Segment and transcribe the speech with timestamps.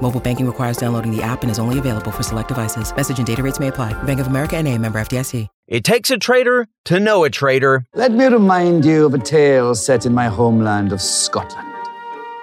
[0.00, 2.94] Mobile banking requires downloading the app and is only available for select devices.
[2.94, 3.92] Message and data rates may apply.
[4.04, 5.46] Bank of America and a member FDIC.
[5.66, 7.84] It takes a traitor to know a traitor.
[7.94, 11.68] Let me remind you of a tale set in my homeland of Scotland.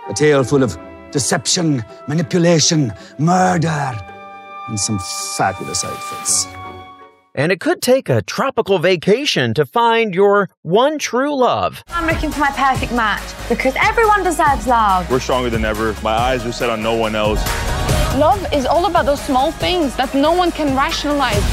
[0.08, 0.78] A tale full of
[1.12, 3.98] deception, manipulation, murder,
[4.68, 5.00] and some
[5.38, 6.46] fabulous outfits.
[7.38, 11.84] And it could take a tropical vacation to find your one true love.
[11.90, 15.12] I'm looking for my perfect match because everyone deserves love.
[15.12, 15.94] We're stronger than ever.
[16.02, 17.44] My eyes are set on no one else.
[18.16, 21.44] Love is all about those small things that no one can rationalize.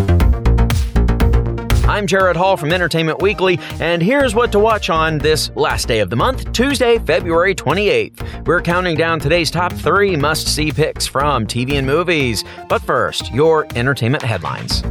[1.94, 6.00] I'm Jared Hall from Entertainment Weekly, and here's what to watch on this last day
[6.00, 8.44] of the month, Tuesday, February 28th.
[8.48, 12.42] We're counting down today's top three must see picks from TV and movies.
[12.68, 14.82] But first, your entertainment headlines.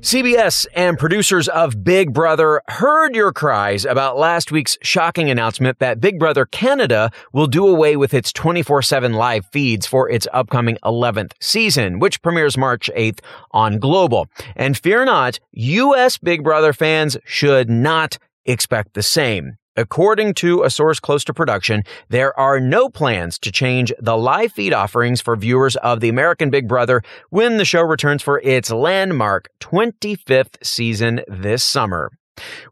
[0.00, 6.00] CBS and producers of Big Brother heard your cries about last week's shocking announcement that
[6.00, 11.32] Big Brother Canada will do away with its 24-7 live feeds for its upcoming 11th
[11.38, 13.20] season, which premieres March 8th
[13.50, 14.26] on Global.
[14.56, 19.58] And fear not, US Big Brother fans should not expect the same.
[19.80, 24.52] According to a source close to production, there are no plans to change the live
[24.52, 28.70] feed offerings for viewers of the American Big Brother when the show returns for its
[28.70, 32.10] landmark 25th season this summer.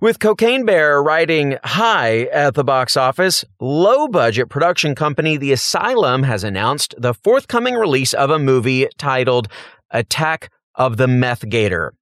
[0.03, 6.25] With Cocaine Bear riding high at the box office, low budget production company The Asylum
[6.25, 9.49] has announced the forthcoming release of a movie titled
[9.91, 11.95] Attack of the Meth Gator.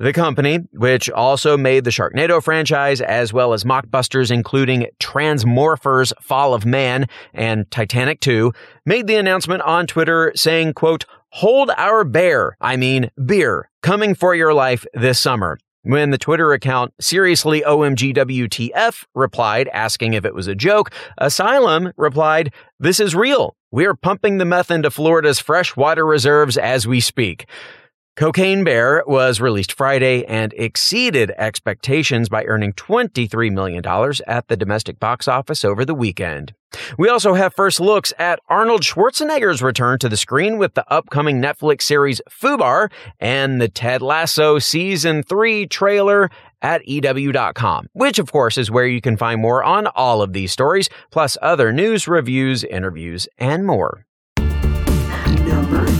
[0.00, 6.54] The company, which also made the Sharknado franchise as well as mockbusters including Transmorphers Fall
[6.54, 8.52] of Man and Titanic 2,
[8.86, 14.36] made the announcement on Twitter saying, quote, hold our bear, I mean beer, coming for
[14.36, 15.58] your life this summer.
[15.82, 22.52] When the Twitter account Seriously OMGWTF replied asking if it was a joke, Asylum replied,
[22.78, 23.56] This is real.
[23.72, 27.46] We're pumping the meth into Florida's freshwater reserves as we speak.
[28.18, 33.84] Cocaine Bear was released Friday and exceeded expectations by earning $23 million
[34.26, 36.52] at the domestic box office over the weekend.
[36.98, 41.40] We also have first looks at Arnold Schwarzenegger's return to the screen with the upcoming
[41.40, 42.90] Netflix series Fubar
[43.20, 46.28] and the Ted Lasso Season 3 trailer
[46.60, 50.50] at EW.com, which of course is where you can find more on all of these
[50.50, 54.04] stories, plus other news, reviews, interviews, and more.
[55.46, 55.97] Number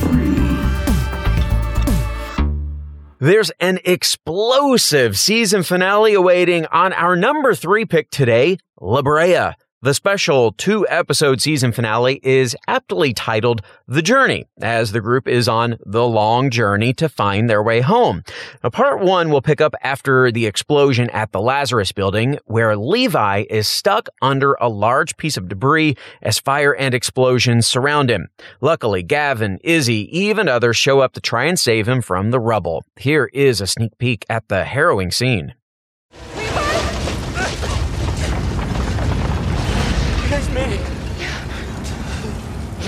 [3.21, 9.55] There's an explosive season finale awaiting on our number three pick today, La Brea.
[9.81, 15.47] The special two episode season finale is aptly titled The Journey, as the group is
[15.47, 18.25] on the long journey to find their way home.
[18.65, 23.45] Now, part one will pick up after the explosion at the Lazarus building, where Levi
[23.49, 28.31] is stuck under a large piece of debris as fire and explosions surround him.
[28.61, 32.85] Luckily, Gavin, Izzy, even others show up to try and save him from the rubble.
[32.97, 35.55] Here is a sneak peek at the harrowing scene.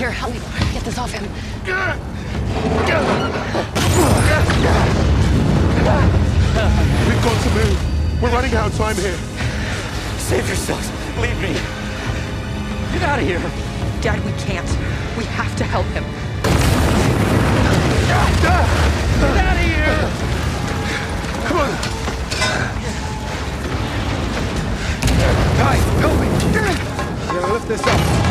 [0.01, 0.39] Here, help me
[0.73, 1.21] get this off him.
[1.21, 1.67] We've
[7.21, 7.77] got to move.
[8.19, 9.15] We're running out of time here.
[10.17, 10.89] Save yourselves.
[11.21, 11.53] Leave me.
[12.93, 13.39] Get out of here.
[14.01, 14.67] Dad, we can't.
[15.19, 16.03] We have to help him.
[19.21, 20.09] Get out of here!
[21.45, 21.69] Come on.
[25.61, 26.27] Guys, help me.
[27.35, 28.30] Yeah, lift this up.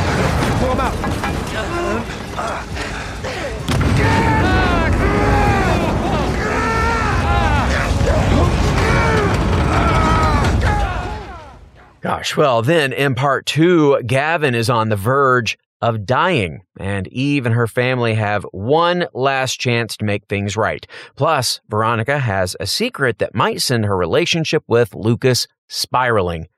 [12.01, 17.47] Gosh, well, then in part two, Gavin is on the verge of dying, and Eve
[17.47, 20.87] and her family have one last chance to make things right.
[21.17, 26.49] Plus, Veronica has a secret that might send her relationship with Lucas spiraling.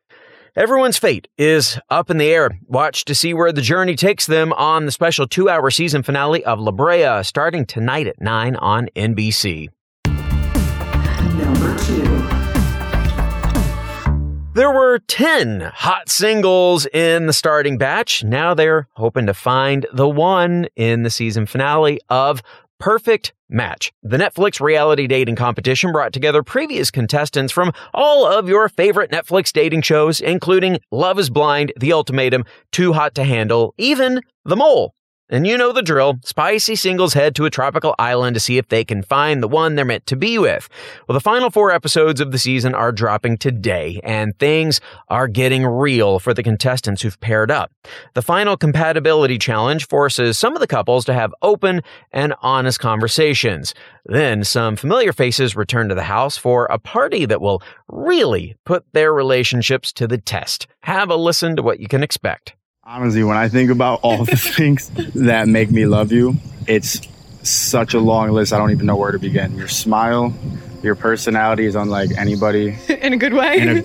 [0.55, 2.51] Everyone's fate is up in the air.
[2.67, 6.45] Watch to see where the journey takes them on the special two hour season finale
[6.45, 9.71] of La Brea starting tonight at 9 on NBC.
[10.05, 12.43] Number two.
[14.55, 18.23] There were 10 hot singles in the starting batch.
[18.23, 22.43] Now they're hoping to find the one in the season finale of
[22.83, 23.93] Perfect Match.
[24.03, 29.53] The Netflix reality dating competition brought together previous contestants from all of your favorite Netflix
[29.53, 34.97] dating shows, including Love is Blind, The Ultimatum, Too Hot to Handle, even The Mole.
[35.33, 36.19] And you know the drill.
[36.25, 39.77] Spicy singles head to a tropical island to see if they can find the one
[39.77, 40.69] they're meant to be with.
[41.09, 45.65] Well, the final four episodes of the season are dropping today, and things are getting
[45.65, 47.73] real for the contestants who've paired up.
[48.13, 51.81] The final compatibility challenge forces some of the couples to have open
[52.13, 53.73] and honest conversations.
[54.05, 58.85] Then some familiar faces return to the house for a party that will really put
[58.93, 60.67] their relationships to the test.
[60.81, 62.55] Have a listen to what you can expect.
[62.85, 66.35] Honestly, when I think about all the things that make me love you,
[66.67, 67.01] it's
[67.45, 68.53] such a long list.
[68.53, 69.57] I don't even know where to begin.
[69.57, 70.35] Your smile,
[70.83, 72.77] your personality is unlike anybody.
[72.89, 73.59] In a good way.
[73.61, 73.83] In a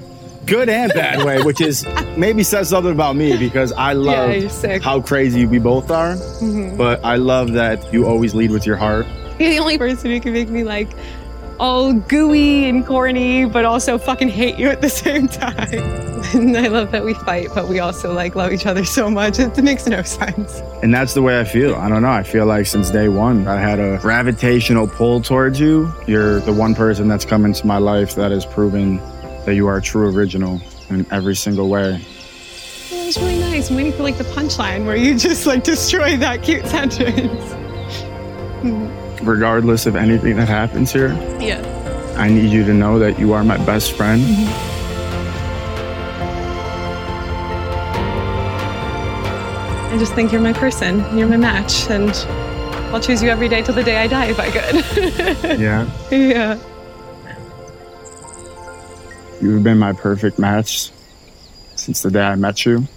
[0.47, 1.85] good and bad way, which is
[2.17, 4.33] maybe says something about me because I love
[4.63, 6.15] you're how crazy we both are.
[6.15, 6.75] Mhm.
[6.75, 9.05] But I love that you always lead with your heart.
[9.39, 10.89] You're the only person who can make me like
[11.59, 15.67] all gooey and corny, but also fucking hate you at the same time.
[16.33, 19.39] and I love that we fight, but we also like love each other so much.
[19.39, 20.61] It makes no sense.
[20.83, 21.75] And that's the way I feel.
[21.75, 22.09] I don't know.
[22.11, 25.91] I feel like since day one, I had a gravitational pull towards you.
[26.05, 28.97] You're the one person that's come into my life that has proven
[29.45, 32.01] that you are a true original in every single way.
[32.89, 33.69] It was really nice.
[33.69, 37.56] I'm waiting for like the punchline where you just like destroy that cute sentence.
[39.27, 41.61] Regardless of anything that happens here, Yeah.
[42.17, 44.21] I need you to know that you are my best friend.
[44.23, 44.73] Mm-hmm.
[49.93, 50.99] I just think you're my person.
[51.17, 51.89] You're my match.
[51.89, 52.09] And
[52.93, 55.59] I'll choose you every day till the day I die if I could.
[55.59, 55.89] Yeah.
[56.11, 56.59] yeah.
[59.41, 60.89] You've been my perfect match
[61.75, 62.87] since the day I met you.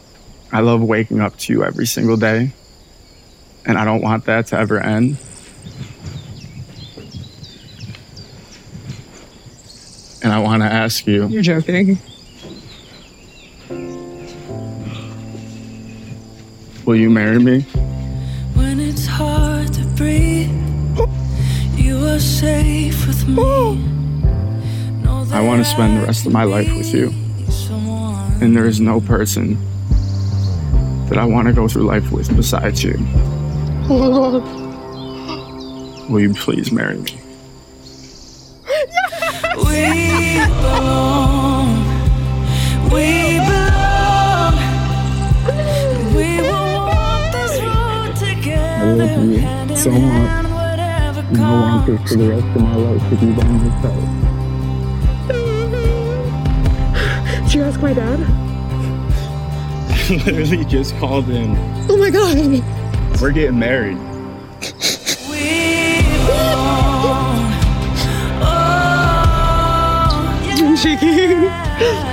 [0.52, 2.52] I love waking up to you every single day,
[3.66, 5.16] and I don't want that to ever end.
[10.30, 11.98] And I want to ask you You're joking.
[16.86, 17.62] will you marry me?
[18.54, 20.48] When it's hard to breathe,
[21.76, 23.42] you are safe with me.
[25.32, 27.12] I want to spend the rest of my life with you.
[28.40, 29.58] And there is no person
[31.08, 32.94] that I want to go through life with besides you.
[33.92, 34.38] Oh
[36.08, 37.19] will you please marry me?
[49.16, 49.46] Together.
[49.46, 50.44] I you so much.
[51.30, 54.30] And I want this for the rest of my life with you by my side.
[57.44, 58.20] Did you ask my dad?
[59.90, 61.56] I literally just called in.
[61.88, 62.62] Oh my god.
[63.20, 63.98] We're getting married.
[70.62, 72.09] I'm shaking.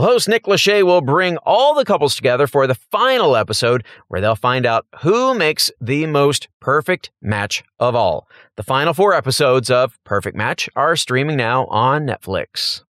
[0.00, 4.36] Host Nick Lachey will bring all the couples together for the final episode where they'll
[4.36, 8.28] find out who makes the most perfect match of all.
[8.56, 12.82] The final four episodes of Perfect Match are streaming now on Netflix.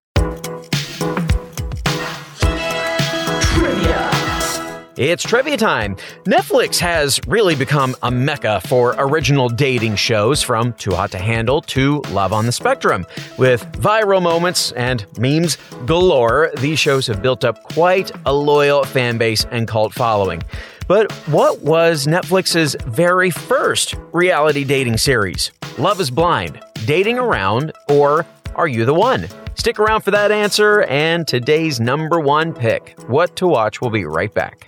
[4.98, 5.96] It's trivia time.
[6.24, 11.62] Netflix has really become a mecca for original dating shows from Too Hot to Handle
[11.62, 13.06] to Love on the Spectrum.
[13.38, 19.20] With viral moments and memes galore, these shows have built up quite a loyal fan
[19.20, 20.42] base and cult following.
[20.88, 25.52] But what was Netflix's very first reality dating series?
[25.78, 29.28] Love is Blind, Dating Around, or Are You the One?
[29.54, 33.00] Stick around for that answer and today's number one pick.
[33.08, 34.68] What to watch will be right back.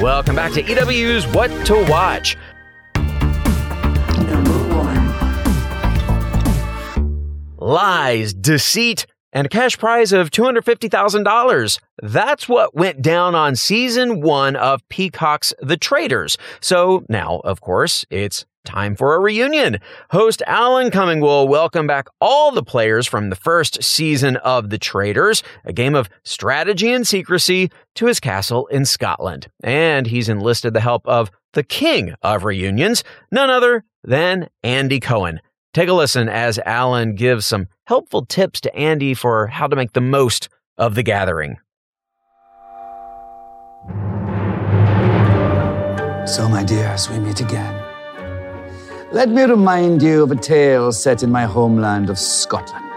[0.00, 2.36] Welcome back to EW's What to Watch.
[2.96, 5.14] Number one
[7.58, 11.78] Lies, deceit, and a cash prize of $250,000.
[12.02, 16.38] That's what went down on season one of Peacock's The Traitors.
[16.60, 19.78] So now, of course, it's time for a reunion.
[20.10, 24.78] Host Alan Cumming will welcome back all the players from the first season of The
[24.78, 29.48] Traitors, a game of strategy and secrecy, to his castle in Scotland.
[29.62, 35.40] And he's enlisted the help of the king of reunions, none other than Andy Cohen.
[35.72, 39.92] Take a listen as Alan gives some helpful tips to Andy for how to make
[39.92, 41.56] the most of the gathering.
[46.26, 47.83] So, my dears, we meet again.
[49.14, 52.90] Let me remind you of a tale set in my homeland of Scotland.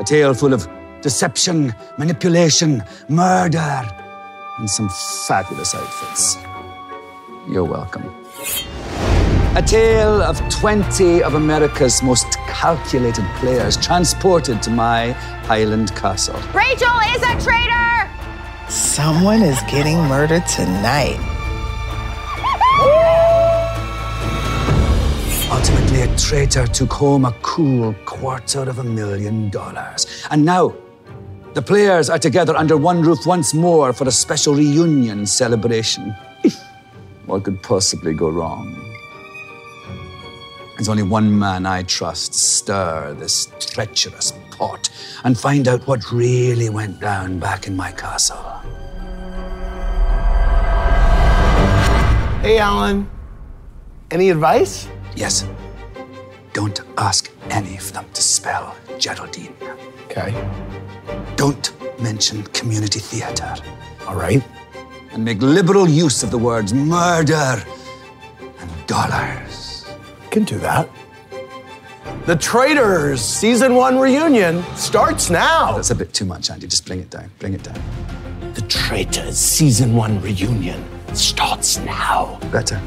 [0.00, 0.66] A tale full of
[1.02, 3.82] deception, manipulation, murder,
[4.58, 4.88] and some
[5.28, 6.38] fabulous outfits.
[7.46, 8.04] You're welcome.
[9.54, 15.10] A tale of 20 of America's most calculated players transported to my
[15.44, 16.40] Highland castle.
[16.54, 18.10] Rachel is a traitor!
[18.70, 21.33] Someone is getting murdered tonight.
[26.04, 30.06] A traitor took home a cool quarter of a million dollars.
[30.30, 30.74] And now,
[31.54, 36.14] the players are together under one roof once more for a special reunion celebration.
[37.24, 38.74] what could possibly go wrong?
[40.76, 44.90] There's only one man I trust stir this treacherous pot
[45.24, 48.44] and find out what really went down back in my castle.
[52.42, 53.08] Hey, Alan.
[54.10, 54.86] Any advice?
[55.16, 55.46] Yes.
[56.54, 59.56] Don't ask any of them to spell Geraldine.
[60.04, 60.30] Okay.
[61.34, 63.56] Don't mention community theatre.
[64.06, 64.40] All right.
[65.10, 67.60] And make liberal use of the words murder
[68.60, 69.84] and dollars.
[70.30, 70.88] Can do that.
[72.26, 75.72] The Traitors season one reunion starts now.
[75.72, 76.68] That's a bit too much, Andy.
[76.68, 77.32] Just bring it down.
[77.40, 77.82] Bring it down.
[78.54, 80.84] The Traitors season one reunion
[81.16, 82.38] starts now.
[82.52, 82.80] Better.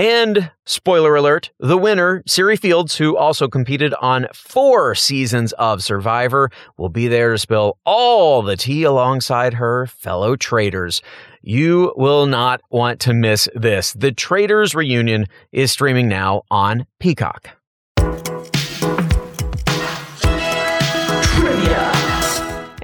[0.00, 6.48] And spoiler alert, the winner, Cirie Fields, who also competed on four seasons of Survivor,
[6.78, 11.02] will be there to spill all the tea alongside her fellow traitors.
[11.42, 13.92] You will not want to miss this.
[13.92, 17.50] The Traitors Reunion is streaming now on Peacock.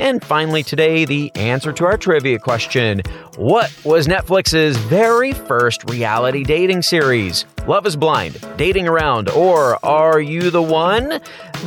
[0.07, 3.03] And finally, today, the answer to our trivia question
[3.39, 7.45] What was Netflix's very first reality dating series?
[7.67, 11.21] Love is Blind, Dating Around, or Are You the One?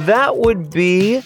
[0.06, 1.22] That would be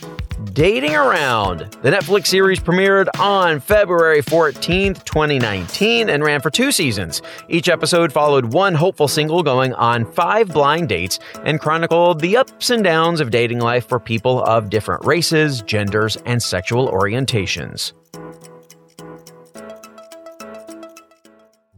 [0.51, 1.77] Dating Around.
[1.81, 7.21] The Netflix series premiered on February 14th, 2019, and ran for two seasons.
[7.47, 12.69] Each episode followed one hopeful single going on five blind dates and chronicled the ups
[12.69, 17.93] and downs of dating life for people of different races, genders, and sexual orientations.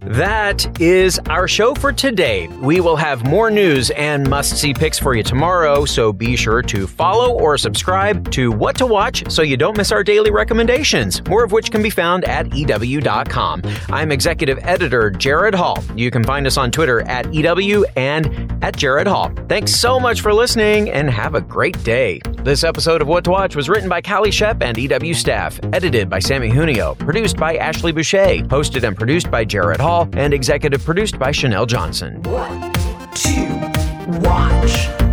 [0.08, 2.48] That is our show for today.
[2.62, 6.62] We will have more news and must see picks for you tomorrow, so be sure
[6.62, 11.26] to follow or subscribe to What to Watch so you don't miss our daily recommendations,
[11.28, 13.64] more of which can be found at EW.com.
[13.90, 15.84] I'm executive editor Jared Hall.
[15.96, 19.32] You can find us on Twitter at EW and at Jared Hall.
[19.50, 22.22] Thanks so much for listening and have a great day.
[22.44, 26.12] This episode of What to Watch was written by Callie Shep and EW staff, edited
[26.12, 29.80] by Sammy Junio, produced by Ashley Boucher, hosted and produced by Jared
[30.14, 32.22] And executive produced by Chanel Johnson.
[32.24, 32.74] What
[33.16, 35.05] to watch?